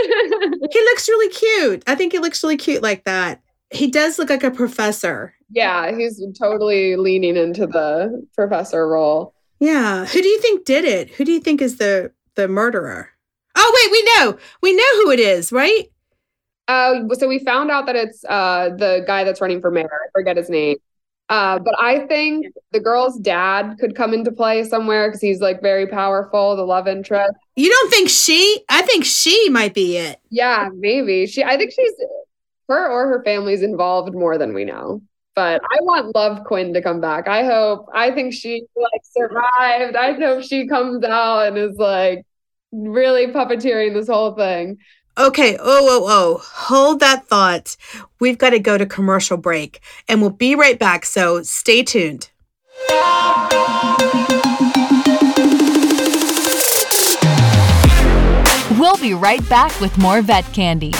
[0.73, 1.83] looks really cute.
[1.87, 3.41] I think he looks really cute like that.
[3.71, 5.33] He does look like a professor.
[5.49, 9.33] Yeah, he's totally leaning into the professor role.
[9.59, 10.05] Yeah.
[10.05, 11.09] Who do you think did it?
[11.11, 13.09] Who do you think is the the murderer?
[13.55, 14.37] Oh wait, we know.
[14.61, 15.89] We know who it is, right?
[16.67, 19.85] Uh, so we found out that it's uh, the guy that's running for mayor.
[19.85, 20.77] I forget his name.
[21.27, 25.61] Uh, but I think the girl's dad could come into play somewhere because he's like
[25.61, 27.33] very powerful, the love interest.
[27.55, 28.63] You don't think she?
[28.69, 30.19] I think she might be it.
[30.29, 31.25] Yeah, maybe.
[31.25, 31.93] She I think she's
[32.67, 35.01] her or her family's involved more than we know.
[35.35, 37.27] But I want Love Quinn to come back.
[37.27, 39.95] I hope I think she like survived.
[39.95, 42.25] I hope she comes out and is like
[42.71, 44.77] really puppeteering this whole thing.
[45.17, 47.77] Okay, oh, oh, oh, hold that thought.
[48.19, 52.29] We've got to go to commercial break and we'll be right back, so stay tuned.
[58.77, 60.91] We'll be right back with more vet candy.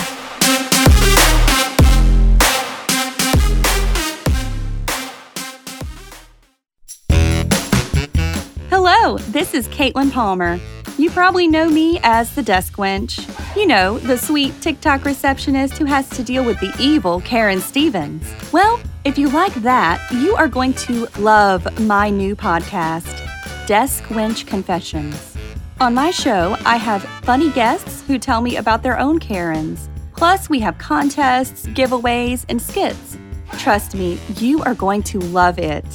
[8.70, 10.58] Hello, this is Caitlin Palmer.
[10.98, 13.20] You probably know me as the desk wench.
[13.58, 18.26] You know, the sweet TikTok receptionist who has to deal with the evil Karen Stevens.
[18.54, 23.28] Well, if you like that, you are going to love my new podcast,
[23.68, 25.36] Desk Wench Confessions.
[25.82, 29.90] On my show, I have funny guests who tell me about their own Karens.
[30.16, 33.18] Plus, we have contests, giveaways, and skits.
[33.60, 35.86] Trust me, you are going to love it.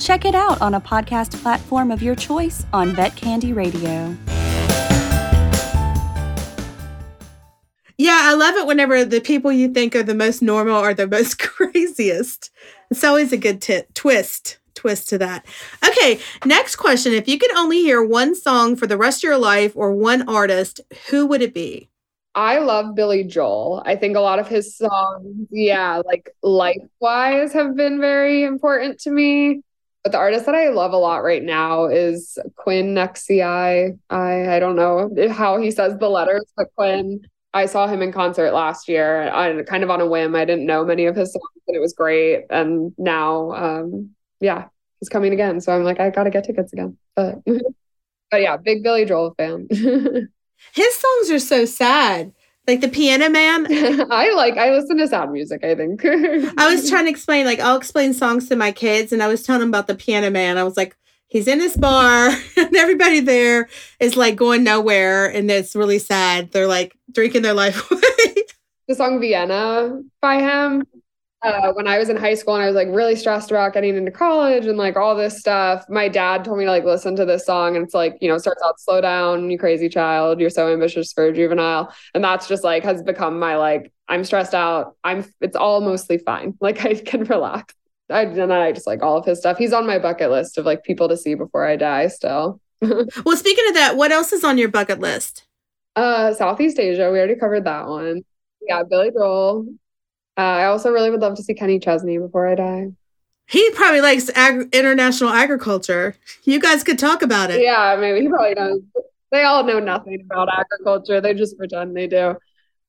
[0.00, 4.16] Check it out on a podcast platform of your choice on Vet Candy Radio.
[7.98, 11.06] Yeah, I love it whenever the people you think are the most normal are the
[11.06, 12.50] most craziest.
[12.90, 15.44] It's always a good t- twist twist to that.
[15.88, 17.12] Okay, next question.
[17.12, 20.28] If you could only hear one song for the rest of your life or one
[20.28, 20.80] artist,
[21.10, 21.88] who would it be?
[22.34, 23.82] I love Billy Joel.
[23.86, 29.00] I think a lot of his songs, yeah, like life wise, have been very important
[29.00, 29.62] to me.
[30.04, 33.98] But the artist that I love a lot right now is Quinn XCII.
[34.10, 37.22] I I don't know how he says the letters, but Quinn.
[37.56, 40.36] I saw him in concert last year, I, kind of on a whim.
[40.36, 42.44] I didn't know many of his songs, and it was great.
[42.50, 44.66] And now, um, yeah,
[45.00, 45.62] he's coming again.
[45.62, 46.98] So I'm like, I gotta get tickets again.
[47.14, 47.36] But
[48.30, 49.68] but yeah, big Billy Joel fan.
[50.74, 52.32] His songs are so sad.
[52.66, 53.66] Like the Piano Man.
[54.10, 56.04] I like I listen to sad music, I think.
[56.04, 59.42] I was trying to explain, like, I'll explain songs to my kids, and I was
[59.42, 60.58] telling them about the Piano Man.
[60.58, 60.94] I was like,
[61.28, 63.68] he's in this bar, and everybody there
[64.00, 66.52] is like going nowhere, and it's really sad.
[66.52, 68.34] They're like drinking their life away.
[68.88, 70.84] the song Vienna by him.
[71.42, 73.94] Uh, when I was in high school and I was like really stressed about getting
[73.94, 77.24] into college and like all this stuff, my dad told me to like listen to
[77.24, 80.50] this song and it's like, you know, starts out slow down, you crazy child, you're
[80.50, 81.92] so ambitious for a juvenile.
[82.14, 84.96] And that's just like has become my like, I'm stressed out.
[85.04, 86.54] I'm it's all mostly fine.
[86.60, 87.74] Like I can relax.
[88.08, 88.24] I
[88.72, 89.58] just like all of his stuff.
[89.58, 92.60] He's on my bucket list of like people to see before I die still.
[92.80, 95.44] well, speaking of that, what else is on your bucket list?
[95.96, 97.10] Uh Southeast Asia.
[97.10, 98.22] We already covered that one.
[98.60, 99.66] Yeah, Billy Joel.
[100.38, 102.88] Uh, I also really would love to see Kenny Chesney before I die.
[103.46, 106.16] He probably likes ag- international agriculture.
[106.44, 107.62] You guys could talk about it.
[107.62, 108.80] Yeah, maybe he probably knows.
[109.32, 111.20] They all know nothing about agriculture.
[111.20, 112.34] They just pretend they do.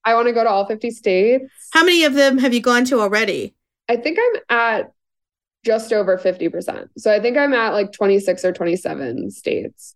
[0.03, 1.45] I want to go to all 50 states.
[1.71, 3.55] How many of them have you gone to already?
[3.87, 4.91] I think I'm at
[5.65, 6.87] just over 50%.
[6.97, 9.95] So I think I'm at like 26 or 27 states.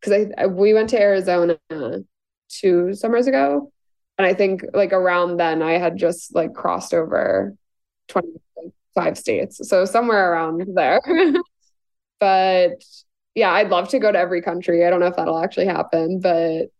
[0.00, 1.58] Because I, I we went to Arizona
[2.48, 3.70] two summers ago
[4.18, 7.54] and I think like around then I had just like crossed over
[8.08, 9.68] 25 states.
[9.68, 11.00] So somewhere around there.
[12.20, 12.82] but
[13.34, 14.84] yeah, I'd love to go to every country.
[14.84, 16.70] I don't know if that'll actually happen, but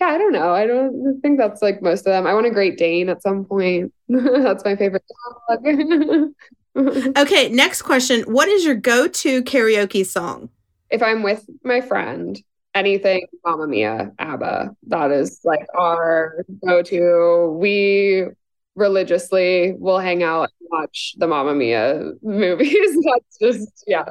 [0.00, 0.52] yeah, I don't know.
[0.52, 2.26] I don't think that's like most of them.
[2.26, 3.92] I want a Great Dane at some point.
[4.08, 5.04] that's my favorite
[5.48, 5.64] dog.
[7.16, 8.22] Okay, next question.
[8.22, 10.50] What is your go to karaoke song?
[10.90, 12.40] if I'm with my friend,
[12.74, 17.56] anything Mamma Mia, ABBA, that is like our go to.
[17.58, 18.26] We
[18.74, 22.96] religiously will hang out and watch the Mamma Mia movies.
[23.04, 24.10] That's just, yeah.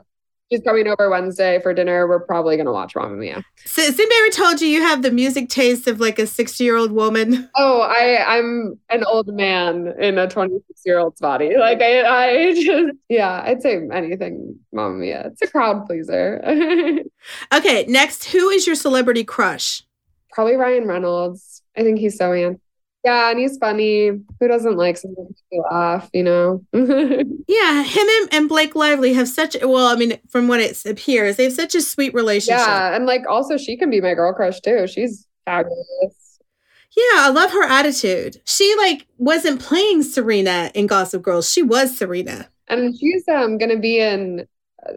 [0.51, 2.07] She's coming over Wednesday for dinner.
[2.07, 3.43] We're probably going to watch Mamma Mia.
[3.65, 6.63] So, has anybody ever told you you have the music taste of like a 60
[6.63, 7.49] year old woman?
[7.61, 11.57] Oh, I, I'm an old man in a 26 year old's body.
[11.57, 15.27] Like, I, I just, yeah, I'd say anything Mamma Mia.
[15.27, 16.41] It's a crowd pleaser.
[17.53, 19.83] Okay, next, who is your celebrity crush?
[20.31, 21.61] Probably Ryan Reynolds.
[21.77, 22.61] I think he's so handsome.
[23.05, 24.07] Yeah, and he's funny.
[24.07, 26.63] Who doesn't like something to you laugh, you know?
[27.49, 31.35] Yeah, him and, and Blake Lively have such, well, I mean, from what it appears,
[31.37, 32.59] they have such a sweet relationship.
[32.59, 34.85] yeah, and like also she can be my girl crush too.
[34.85, 36.39] She's fabulous.
[36.95, 38.41] Yeah, I love her attitude.
[38.45, 41.51] She like wasn't playing Serena in Gossip Girls.
[41.51, 42.49] She was Serena.
[42.67, 44.47] And she's um gonna be in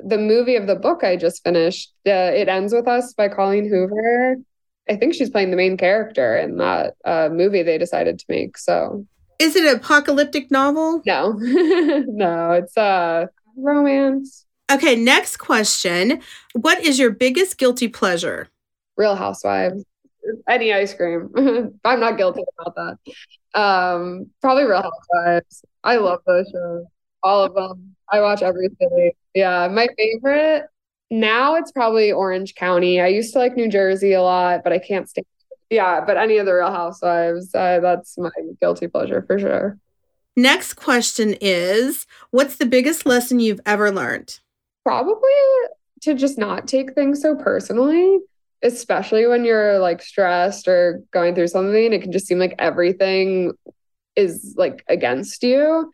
[0.04, 1.92] the movie of the book I just finished.
[2.06, 4.36] Uh, it ends with us by Colleen Hoover.
[4.88, 8.58] I think she's playing the main character in that uh, movie they decided to make.
[8.58, 9.06] So
[9.38, 11.02] Is it an apocalyptic novel?
[11.06, 14.44] no, no, it's a romance.
[14.70, 16.20] Okay, next question.
[16.54, 18.48] What is your biggest guilty pleasure?
[18.96, 19.84] Real Housewives.
[20.48, 21.30] Any ice cream.
[21.84, 22.74] I'm not guilty about
[23.54, 23.60] that.
[23.60, 25.64] Um, probably Real Housewives.
[25.84, 26.84] I love those shows.
[27.22, 27.94] All of them.
[28.10, 29.12] I watch everything.
[29.34, 30.64] Yeah, my favorite
[31.12, 33.00] now it's probably Orange County.
[33.00, 35.26] I used to like New Jersey a lot, but I can't stand.
[35.68, 39.78] Yeah, but any of the Real Housewives, uh, that's my guilty pleasure for sure.
[40.36, 44.40] Next question is What's the biggest lesson you've ever learned?
[44.84, 45.30] Probably
[46.00, 48.18] to just not take things so personally,
[48.62, 51.92] especially when you're like stressed or going through something.
[51.92, 53.52] It can just seem like everything
[54.16, 55.92] is like against you.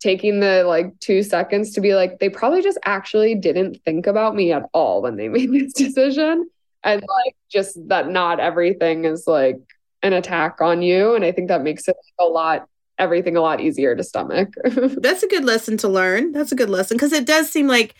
[0.00, 4.34] Taking the like two seconds to be like, they probably just actually didn't think about
[4.34, 6.48] me at all when they made this decision.
[6.84, 9.60] And like, just that not everything is like
[10.02, 11.14] an attack on you.
[11.14, 12.68] And I think that makes it a lot,
[12.98, 14.54] everything a lot easier to stomach.
[14.64, 16.32] That's a good lesson to learn.
[16.32, 17.94] That's a good lesson because it does seem like,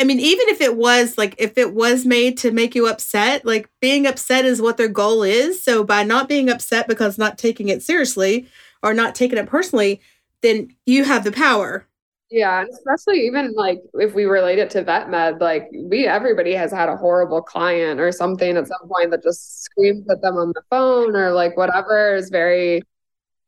[0.00, 3.44] I mean, even if it was like, if it was made to make you upset,
[3.44, 5.62] like being upset is what their goal is.
[5.62, 8.48] So by not being upset because not taking it seriously
[8.82, 10.00] or not taking it personally,
[10.42, 11.86] then you have the power.
[12.30, 16.72] Yeah, especially even like if we relate it to vet med, like we everybody has
[16.72, 20.52] had a horrible client or something at some point that just screams at them on
[20.54, 22.82] the phone or like whatever is very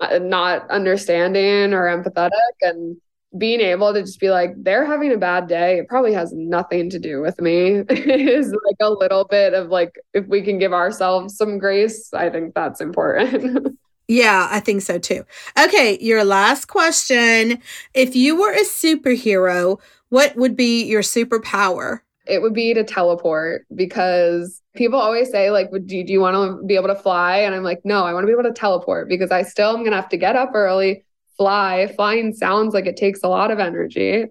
[0.01, 2.30] uh, not understanding or empathetic.
[2.61, 2.99] And
[3.36, 5.78] being able to just be like they're having a bad day.
[5.78, 9.95] It probably has nothing to do with me is like a little bit of like
[10.12, 13.76] if we can give ourselves some grace i think that's important
[14.09, 15.24] Yeah, I think so too.
[15.59, 17.61] Okay, your last question.
[17.94, 19.80] If you were a superhero,
[20.11, 22.00] what would be your superpower?
[22.26, 26.66] it would be to teleport because people always say like do, do you want to
[26.66, 29.09] be able to fly and i'm like no i want to be able to teleport
[29.09, 31.05] because i still am going to have to get up early
[31.36, 34.24] fly flying sounds like it takes a lot of energy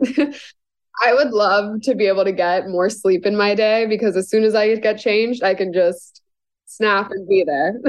[1.02, 4.30] i would love to be able to get more sleep in my day because as
[4.30, 6.22] soon as i get changed i can just
[6.66, 7.80] snap and be there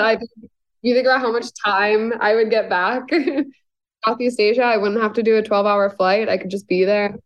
[0.00, 0.18] I,
[0.82, 3.02] you think about how much time i would get back
[4.04, 6.84] southeast asia i wouldn't have to do a 12 hour flight i could just be
[6.84, 7.16] there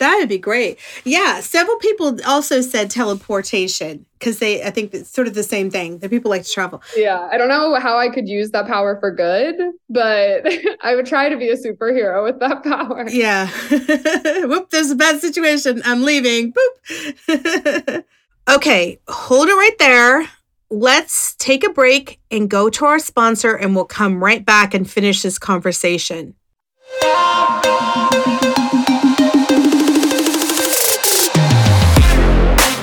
[0.00, 0.78] That'd be great.
[1.04, 5.70] Yeah, several people also said teleportation because they, I think it's sort of the same
[5.70, 5.98] thing.
[5.98, 6.82] That people like to travel.
[6.96, 9.56] Yeah, I don't know how I could use that power for good,
[9.90, 10.46] but
[10.80, 13.10] I would try to be a superhero with that power.
[13.10, 13.48] Yeah.
[14.46, 15.82] Whoop, there's a bad situation.
[15.84, 16.54] I'm leaving.
[16.54, 18.04] Boop.
[18.48, 20.30] okay, hold it right there.
[20.72, 24.88] Let's take a break and go to our sponsor, and we'll come right back and
[24.88, 26.36] finish this conversation.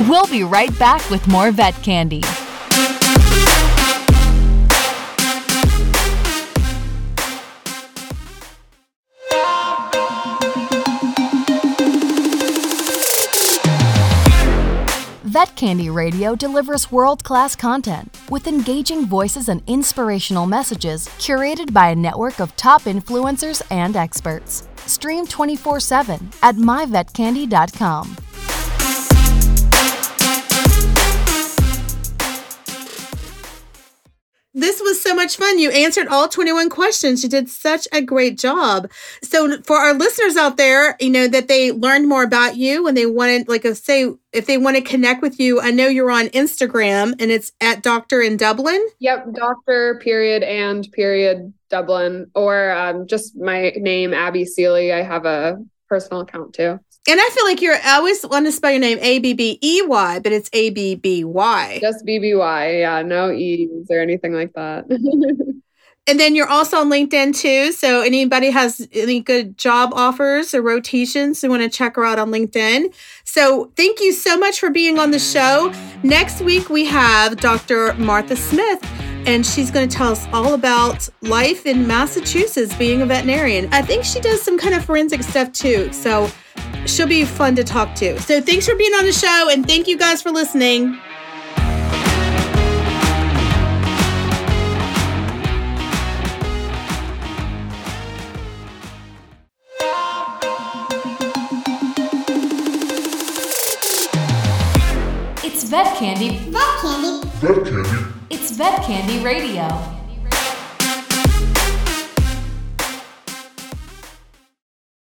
[0.10, 2.24] We'll be right back with more vet candy.
[15.38, 21.90] Vet Candy Radio delivers world class content with engaging voices and inspirational messages curated by
[21.90, 24.68] a network of top influencers and experts.
[24.88, 28.27] Stream 24 7 at myvetcandy.com.
[34.58, 35.60] This was so much fun.
[35.60, 37.22] You answered all 21 questions.
[37.22, 38.89] You did such a great job.
[39.22, 42.97] So, for our listeners out there, you know, that they learned more about you and
[42.97, 46.30] they wanted, like, say, if they want to connect with you, I know you're on
[46.30, 48.84] Instagram and it's at Doctor in Dublin.
[48.97, 54.91] Yep, Doctor period and period Dublin, or um, just my name, Abby Seeley.
[54.91, 56.80] I have a personal account too.
[57.10, 59.58] And I feel like you're, I always want to spell your name A B B
[59.62, 61.80] E Y, but it's A B B Y.
[61.80, 62.80] Just B B Y.
[62.80, 64.86] Yeah, no E's or anything like that.
[66.08, 67.72] and then you're also on LinkedIn too.
[67.72, 72.20] So anybody has any good job offers or rotations, they want to check her out
[72.20, 72.93] on LinkedIn.
[73.24, 75.74] So thank you so much for being on the show.
[76.03, 77.93] Next week we have Dr.
[77.93, 78.84] Martha Smith
[79.28, 83.68] and she's going to tell us all about life in Massachusetts being a veterinarian.
[83.74, 85.92] I think she does some kind of forensic stuff too.
[85.92, 86.32] So
[86.86, 88.20] she'll be fun to talk to.
[88.22, 90.98] So thanks for being on the show and thank you guys for listening.
[105.44, 106.50] It's Vet Candy.
[106.50, 107.28] Vet Candy.
[107.40, 107.77] Vet Candy.
[108.58, 109.97] Vet Candy Radio.